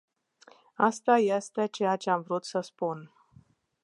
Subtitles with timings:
[0.77, 3.11] Asta este ceea ce am vrut să spun.